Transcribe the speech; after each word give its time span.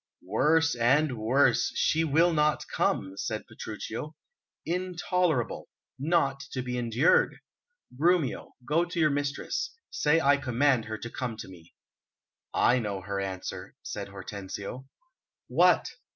"Worse 0.25 0.73
and 0.73 1.15
worse, 1.15 1.71
'she 1.75 2.03
will 2.03 2.33
not 2.33 2.65
come!'" 2.67 3.15
said 3.17 3.45
Petruchio. 3.45 4.15
"Intolerable, 4.65 5.69
not 5.99 6.39
to 6.53 6.63
be 6.63 6.75
endured! 6.75 7.37
Grumio, 7.95 8.53
go 8.65 8.83
to 8.83 8.99
your 8.99 9.11
mistress: 9.11 9.75
say 9.91 10.19
I 10.19 10.37
command 10.37 10.85
her 10.85 10.97
to 10.97 11.09
come 11.11 11.37
to 11.37 11.47
me." 11.47 11.75
"I 12.51 12.79
know 12.79 13.01
her 13.01 13.19
answer," 13.19 13.75
said 13.83 14.07
Hortensio. 14.07 14.87
"What?" 15.47 15.87